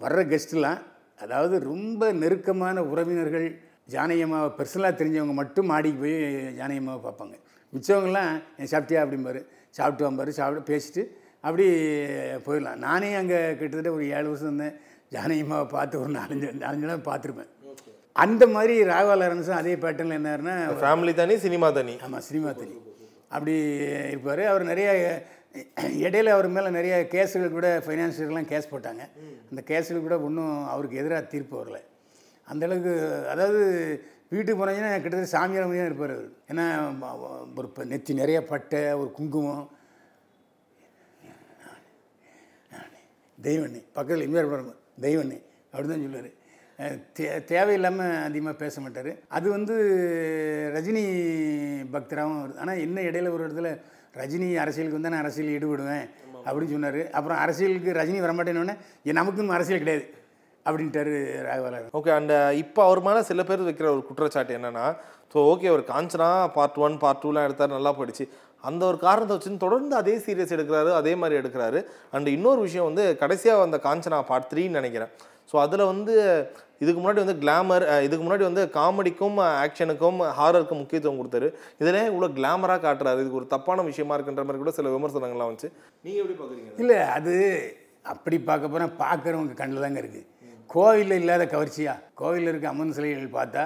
[0.00, 0.80] வர்ற கெஸ்ட்லாம்
[1.18, 3.46] அதாவது ரொம்ப நெருக்கமான உறவினர்கள்
[3.90, 6.16] ஜானகி அம்மாவை பர்சனலாக தெரிஞ்சவங்க மட்டும் மாடிக்கு போய்
[6.58, 7.34] ஜானகி அம்மாவை பார்ப்பாங்க.
[7.72, 9.00] மிச்சவங்கலாம் "ஏன் சாப்பிட்டியா?
[9.04, 9.40] அப்படிம்பாரு.
[9.70, 11.02] சாப்பிட்டு வம்பாரு சாப்பிட்டு பேசிட்டு
[11.40, 11.66] அப்படி
[12.46, 12.74] போயிடலாம்.
[12.78, 14.74] நானே அங்கே கிட்டத்தட்ட ஒரு ஏழு வருஷம் இருந்தேன்.
[15.12, 17.50] ஜானகி அம்மாவை பார்த்து ஒரு நாலஞ்சு நாலஞ்சு நாள் பார்த்துருப்பேன்.
[18.16, 21.94] அந்த மாதிரி ராகவா லாரன்ஸும் அதே பேட்டர்னில் என்னன்னா ஃபேமிலி தனி சினிமா தனி.
[22.02, 22.84] ஆமாம் சினிமா தெரியும்
[23.28, 23.54] அப்படி
[24.10, 24.42] இருப்பார்.
[24.44, 24.88] அவர் நிறைய
[26.04, 29.02] இடையில அவர் மேலே நிறைய கேஸுகள் கூட ஃபைனான்சியர்கள்லாம் கேஸ் போட்டாங்க.
[29.50, 31.80] அந்த கேஸுகள் கூட ஒன்றும் அவருக்கு எதிராக தீர்ப்பு வரல.
[32.52, 32.92] அந்தளவுக்கு
[33.32, 33.60] அதாவது
[34.34, 36.30] வீட்டுக்கு போனீங்கன்னா கிட்டத்தட்ட சாமியார் மாதிரியாக இருப்பார் அவர்.
[36.50, 36.64] ஏன்னா
[37.58, 39.66] ஒரு நெத்தி நிறைய பட்டை ஒரு குங்குமம்.
[43.38, 44.74] தெய்வண்ணே பக்கத்தில் இன்னொரு பாருங்க.
[45.06, 45.38] தெய்வண்ணே
[45.70, 46.30] அப்படி தான் சொல்லுவார்
[47.16, 49.12] தே தேவையில்லாமல் அதிகமாக பேச மாட்டார்.
[49.36, 49.74] அது வந்து
[50.74, 51.04] ரஜினி
[51.94, 53.70] பக்தராகவும் வருது ஆனால் என்ன இடையில ஒரு இடத்துல
[54.14, 56.06] ரஜினி அரசியலுக்கு வந்து நான் அரசியல் ஈடுபடுவேன்
[56.46, 57.00] அப்படின்னு சொன்னார்.
[57.18, 58.74] அப்புறம் அரசியலுக்கு ரஜினி வரமாட்டேன்னு
[59.20, 60.04] நமக்கும் அரசியல் கிடையாது
[60.66, 61.14] அப்படின்ட்டாரு
[61.48, 64.86] ராகவலர் ஓகே அண்ட் uh, இப்போ அவர் மேலே சில பேர் வைக்கிற ஒரு குற்றச்சாட்டு என்னென்னா
[65.32, 68.24] ஸோ ஓகே அவர் காஞ்சனா பார்ட் ஒன் பார்ட் டூலாம் எடுத்தார் நல்லா போயிடுச்சு.
[68.64, 71.80] அந்த ஒரு காரணத்தை வச்சுன்னு தொடர்ந்து அதே சீரியஸ் எடுக்கிறாரு அதே மாதிரி எடுக்கிறாரு.
[72.14, 75.12] அண்ட் இன்னொரு விஷயம் வந்து கடைசியாக வந்த காஞ்சனா பார்ட் த்ரீன்னு நினைக்கிறேன்.
[75.50, 76.14] ஸோ அதில் வந்து
[76.82, 81.48] இதுக்கு முன்னாடி வந்து கிளாமர் இதுக்கு முன்னாடி வந்து காமெடிக்கும் ஆக்ஷனுக்கும் ஹாரருக்கும் முக்கியத்துவம் கொடுத்தாரு.
[81.82, 83.20] இதில் இவ்வளோ கிளாமராக காட்டுறாரு.
[83.22, 85.70] இதுக்கு ஒரு தப்பான விஷயமா இருக்குன்ற மாதிரி கூட சில விமர்சனங்கள்லாம் வந்துச்சு.
[86.04, 87.34] நீங்கள் எப்படி பார்க்குறீங்க இல்லை அது
[88.14, 90.26] அப்படி பார்க்க போனால் பார்க்குறவங்க கண்ணில் தாங்க இருக்குது
[90.74, 93.62] கோவிலில் இல்லாத கவர்ச்சியாக கோவிலில் இருக்க அம்மன் சிலைகள் பார்த்தா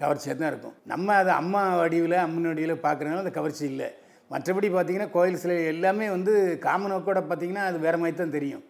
[0.00, 0.76] கவர்ச்சியாக தான் இருக்கும்.
[0.92, 3.88] நம்ம அதை அம்மா வடிவில் அம்மன் வடிவில் பார்க்குறதுனால அந்த கவர்ச்சி இல்லை.
[4.32, 6.32] மற்றபடி பார்த்தீங்கன்னா கோயில் சிலை எல்லாமே வந்து
[6.66, 8.64] காமனோக்கோட பார்த்தீங்கன்னா அது வேறு மாதிரி தான் தெரியும்.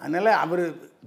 [0.00, 0.62] அதனால் அவர்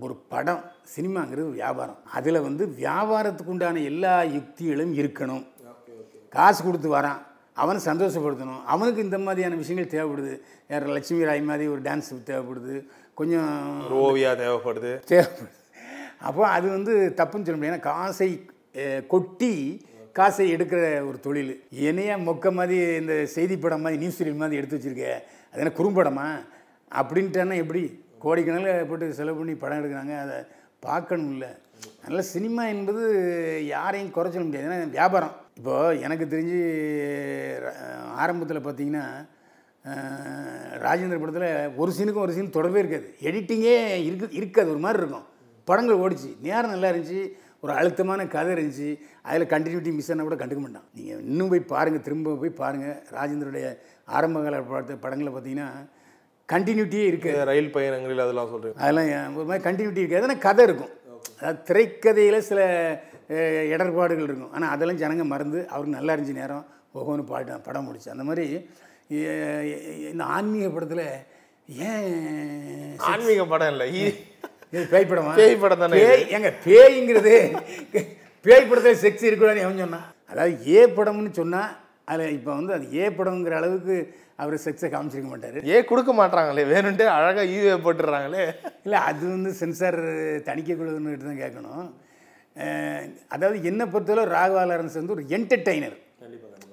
[0.06, 0.64] ஒரு படம்
[0.96, 1.98] சினிமாங்கிறது ஒரு வியாபாரம்.
[2.14, 5.46] அதில் வந்து வியாபாரத்துக்கு உண்டான எல்லா யுக்திகளும் இருக்கணும்.
[6.30, 7.22] காசு கொடுத்து வரான்.
[7.54, 8.64] அவனை சந்தோஷப்படுத்தணும்.
[8.66, 10.40] அவனுக்கு இந்த மாதிரியான விஷயங்கள் தேவைப்படுது.
[10.68, 12.86] யார் லட்சுமி ராய் மாதிரி ஒரு டான்ஸ் தேவைப்படுது.
[13.14, 14.92] கொஞ்சம் ஓவியா தேவைப்படுது.
[15.12, 15.52] தேவைப்படுது.
[16.20, 17.78] அப்போ அது வந்து தப்புன்னு சொல்ல முடியாது.
[17.78, 18.46] ஏன்னா காசை
[19.08, 21.64] கொட்டி காசை எடுக்கிற ஒரு தொழில்.
[21.70, 25.08] என்னையா மொக்க மாதிரி இந்த செய்தி படம் மாதிரி நியூஸ் சீரியல் மாதிரி எடுத்து வச்சிருக்க?
[25.54, 26.28] அது என்ன குறும்படமா?
[27.02, 28.04] அப்படின்ட்டானா எப்படி?
[28.24, 30.20] கோடிக்கணக்கில் போட்டு செலவு பண்ணி படம் எடுக்கிறாங்க.
[30.20, 30.36] அதை
[30.88, 31.48] பார்க்கணும்ல.
[32.02, 33.02] அதனால் சினிமா என்பது
[33.76, 34.68] யாரையும் குறை சொல்ல முடியாது.
[34.70, 35.36] ஏன்னா வியாபாரம்.
[35.60, 36.60] இப்போது எனக்கு தெரிஞ்சு
[38.24, 39.06] ஆரம்பத்தில் பார்த்தீங்கன்னா
[40.86, 43.08] ராஜேந்திர படத்தில் ஒரு சீனுக்கும் ஒரு சீன் தொடர்பே இருக்காது.
[43.30, 43.76] எடிட்டிங்கே
[44.08, 44.70] இருக்கு இருக்காது.
[44.74, 45.26] ஒரு மாதிரி இருக்கும்.
[45.70, 46.30] படங்கள் ஓடிச்சு.
[46.48, 47.22] நேரம் நல்லா இருந்துச்சு.
[47.64, 48.88] ஒரு அழுத்தமான கதை இருந்துச்சு.
[49.28, 50.88] அதில் கண்டினியூட்டி மிஸ் ஆனால் கூட கண்டுக்க மாட்டான்.
[50.96, 53.68] நீங்கள் இன்னும் போய் பாருங்கள் திரும்ப போய் பாருங்கள் ராஜேந்திரோடைய
[54.18, 55.70] ஆரம்பகால படத்தை படங்களை பார்த்தீங்கன்னா
[56.54, 58.78] கண்டினியூட்டியே இருக்குது ரயில் பயணங்களில் அதெல்லாம் சொல்றீங்க.
[58.84, 60.94] அதெல்லாம் ஒரு மாதிரி கண்டினியூட்டி இருக்காது ஆனால் கதை இருக்கும்.
[61.40, 62.62] அதாவது திரைக்கதையில் சில
[63.74, 64.54] இடர்பாடுகள் இருக்கும்.
[64.56, 66.66] ஆனால் அதெல்லாம் ஜனங்க மறந்து அவருக்கு நல்லா இருந்துச்சு நேரம்.
[67.00, 68.10] ஒவ்வொன்று பாட்டு படம் முடிச்சு.
[68.16, 68.46] அந்த மாதிரி
[70.12, 71.06] இந்த ஆன்மீக படத்தில்
[71.88, 73.88] ஏன் ஆன்மீக படம் இல்லை.
[74.92, 75.32] பேய் படமா?
[75.40, 76.02] பேய் படம் தானே
[76.38, 77.34] எங்க பேய்ங்கிறது
[78.46, 81.72] பேய் படத்தில் செக்ஸ் இருக்கக்கூடாதுன்னு எவன் சொன்னான் அதாவது ஏ படம்னு சொன்னால்
[82.12, 83.96] அதில் இப்போ வந்து அது ஏ படங்கிற அளவுக்கு
[84.42, 85.58] அவர் செக்ஸை காமிச்சிருக்க மாட்டார்.
[85.74, 88.46] ஏன் கொடுக்க மாட்டாங்களே வேணுன்ட்டு அழகா ஈவே போட்டுடுறாங்களே
[88.86, 90.00] இல்லை அது வந்து சென்சார்
[90.48, 91.86] தணிக்கை குழுன்னு தான் கேட்கணும்.
[93.36, 95.98] அதாவது என்னை பொறுத்தவரை ராகவா லாரன்ஸ் வந்து ஒரு என்டர்டெய்னர்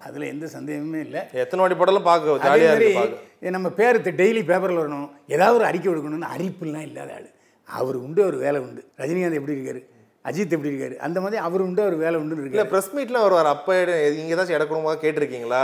[0.09, 1.23] அதில் எந்த சந்தேகமே இல்லை.
[1.43, 5.09] எத்தனை வாட்டி படம்லாம் பார்க்க அதே மாதிரி நம்ம பேர் டெய்லி பேப்பரில் வரணும்.
[5.35, 7.29] ஏதாவது ஒரு அறிக்கை கொடுக்கணும்னு அறிப்புலாம் இல்லாத ஆள்.
[7.69, 8.83] அவர் உண்டு ஒரு வேலை உண்டு.
[9.01, 9.83] ரஜினிகாந்த் எப்படி இருக்காரு?
[10.25, 10.97] அஜித் எப்படி இருக்காரு?
[11.07, 12.73] அந்த மாதிரி அவர் உண்டு ஒரு வேலை உண்டுன்னு இல்ல இருக்காரு.
[12.73, 13.51] பிரஸ் மீட்லாம் வருவார்.
[13.55, 13.77] அப்ப
[14.17, 15.63] நீங்க ஏதாச்சும் இடக்கணுமா கேட்டிருக்கீங்களா?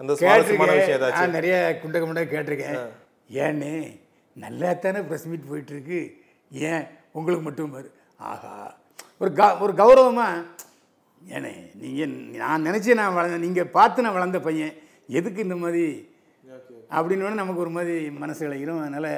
[0.00, 1.34] அந்த கேட்டிருக்கேன்.
[1.38, 2.78] நிறைய குண்ட குண்டா கேட்டிருக்கேன்.
[3.44, 3.70] ஏன்னு
[4.36, 6.00] நல்லா தானே ப்ரெஸ் மீட் போயிட்டு இருக்கு
[6.70, 6.84] ஏன்?
[7.18, 7.88] உங்களுக்கு மட்டும் பாரு
[8.30, 8.54] ஆஹா.
[9.22, 10.44] ஒரு க ஒரு கௌரவமாக
[11.36, 14.74] ஏனே நீங்கள் நான் நினச்சி நான் வளர்ந்த நீங்கள் பார்த்து நான் வளர்ந்த பையன்.
[15.18, 15.84] எதுக்கு இந்த மாதிரி?
[16.96, 19.10] அப்படின்னு நமக்கு ஒரு மாதிரி மனசு இழகிறோம் அதனால்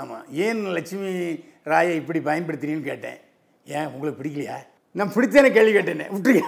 [0.00, 1.12] ஆமாம் ஏன் லட்சுமி
[1.72, 3.18] ராயை இப்படி பயன்படுத்துறீங்கன்னு கேட்டேன்.
[3.66, 4.56] ஏன் உங்களுக்கு பிடிக்கலையா?
[4.94, 6.44] நான் பிடிச்சேனே கேள்வி கேட்டேனே விட்டுருங்க.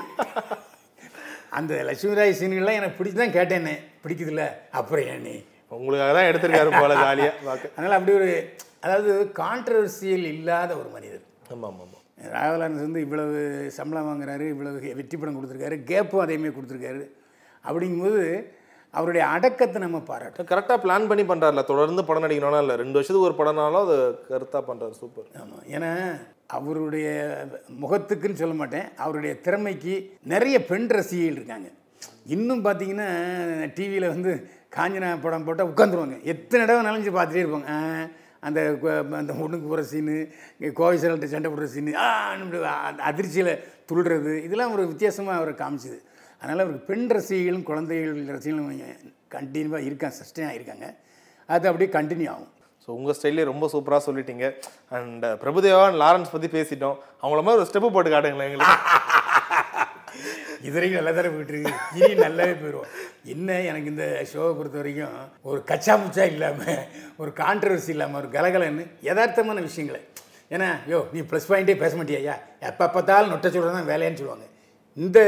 [1.59, 4.45] அந்த லட்சுமி ராய் சீன்கள்லாம் எனக்கு பிடிச்சி தான் கேட்டேனே பிடிக்குதுல்ல
[4.79, 5.37] அப்புறம் ஏன்னே
[5.77, 8.29] உங்களுக்காக தான் எடுத்திருக்காரு போல ஜாலியா பார்க்க அதனால் அப்படி ஒரு
[8.85, 11.25] அதாவது கான்ட்ரவர்சியல் இல்லாத ஒரு மனிதர்.
[11.55, 11.97] ஆமா ஆமா ஆமா
[12.35, 13.37] ராகவலாரன்ஸ் வந்து இவ்வளவு
[13.79, 17.03] சம்பளம் வாங்குறாரு இவ்வளவு வெற்றி படம் கொடுத்துருக்காரு கேப்பும் அதேமாதிரி கொடுத்துருக்காரு.
[17.65, 18.23] அப்படிங்கும்போது
[18.95, 23.39] அவருடைய அடக்கத்தை நம்ம பாராட்டோம் கரெக்டா பிளான் பண்ணி பண்றாருல தொடர்ந்து படம் நடிக்கணும்னா இல்ல ரெண்டு வருஷத்துக்கு ஒரு
[23.41, 23.97] படம்னாலும் அது
[24.31, 25.29] கருத்தா பண்றாரு சூப்பர்.
[25.43, 25.91] ஆமாம் ஏன்னா
[26.57, 27.09] அவருடைய
[27.83, 28.87] முகத்துக்குன்னு சொல்ல மாட்டேன்.
[29.05, 29.95] அவருடைய திறமைக்கு
[30.33, 31.69] நிறைய பெண் ரசிகைகள் இருக்காங்க.
[32.35, 33.09] இன்னும் பார்த்தீங்கன்னா
[33.77, 34.33] டிவியில் வந்து
[34.77, 37.71] காஞ்சனா படம் போட்டால் உட்காந்துருவாங்க எத்தனை தடவை நனைஞ்சு பார்த்துட்டே இருப்பாங்க.
[38.47, 38.61] அந்த
[39.21, 40.17] அந்த ஒண்ணுக்கு போகிற சீனு
[40.81, 41.95] கோவை சண்டை போடுற சீனு
[42.35, 42.59] அந்த
[43.11, 43.53] அதிர்ச்சியில்
[43.91, 45.99] துள்ளுறது இதெல்லாம் ஒரு வித்தியாசமாக அவரை காமிச்சுது.
[46.41, 48.69] அதனால் அவருக்கு பெண் ரசிகைகளும் குழந்தைகள் ரசிகளும்
[49.37, 50.89] கண்டினியூவாக இருக்காங்க சஸ்டெயின் ஆகியிருக்காங்க
[51.55, 52.53] அது அப்படியே கண்டினியூ ஆகும்.
[52.89, 54.47] ஸோ உங்கள் ஸ்டைலே ரொம்ப சூப்பராக சொல்லிட்டீங்க.
[54.97, 56.95] அண்ட் பிரபுதேவா லாரன்ஸ் பற்றி பேசிட்டோம்.
[57.23, 58.77] அவங்கள மாதிரி ஒரு ஸ்டெப்பு போட்டு காட்டுங்களேன் எங்களுக்கு.
[60.67, 61.75] இது வரைக்கும் நல்லா தானே போயிட்டு இருக்கு.
[61.99, 62.89] இனி நல்லாவே போயிடுவோம்
[63.35, 65.19] என்ன எனக்கு இந்த ஷோவை பொறுத்த வரைக்கும்
[65.51, 66.81] ஒரு கச்சா முச்சா இல்லாமல்
[67.23, 70.03] ஒரு கான்ட்ரவர்சி இல்லாமல் ஒரு கலகலன்னு யதார்த்தமான விஷயங்களை.
[70.55, 72.37] ஏன்னா யோ நீ ப்ளஸ் பாயிண்ட்டே பேச மாட்டியா?
[72.73, 74.49] எப்போ பார்த்தாலும் நொட்ட சொல்கிறது தான் வேலையான்னு சொல்லுவாங்க.
[74.97, 75.21] இந்த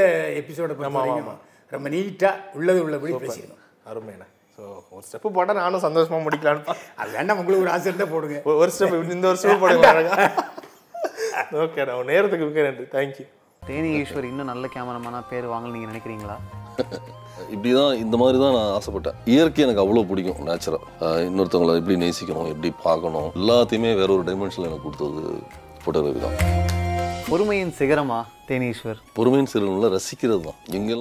[0.42, 1.40] எபிசோடை பொறுத்த வரைக்கும்
[1.77, 3.64] ரொம்ப நீட்டாக உள்ளது உள்ளபடி பேசிக்கணும்.
[3.90, 4.29] அருமைண்ணே.
[4.61, 8.38] ஸோ ஒரு ஸ்டெப்பு போட்டால் நானும் சந்தோஷமாக முடிக்கலான்னு அது வேண்டாம் உங்களுக்கு ஒரு ஆசை இருந்தால் போடுங்க.
[8.53, 10.16] ஒரு- ஸ்டெப் இந்த ஒரு ஸ்டெப் போடுங்க அழகா.
[11.61, 12.85] ஓகேண்ணா உன் நேரத்துக்கு மிக்க நன்றி.
[12.92, 13.25] தேங்க்யூ
[13.62, 16.37] தேனி ஈஸ்வர் இன்னும் நல்ல கேமராமேனாக பேர் வாங்கன்னு நீங்கள் நினைக்கிறீங்களா?
[17.51, 19.16] இப்படி தான் இந்த மாதிரி தான் நான் ஆசைப்பட்டேன்.
[19.27, 20.85] இயற்கை எனக்கு அவ்வளோ பிடிக்கும் நேச்சுரல்
[21.27, 25.23] இன்னொருத்தவங்களை எப்படி நேசிக்கணும் எப்படி பார்க்கணும் எல்லாத்தையுமே வேற ஒரு டைமென்ஷனில் எனக்கு கொடுத்தது
[25.83, 26.38] ஃபோட்டோகிராஃபி தான்
[27.29, 30.99] பொறுமையின் சிகரமா தேனி ஈஸ்வர் பொறுமையின் சிறுவனில் ரசிக்கிறது தான் எங்கெல்லாம்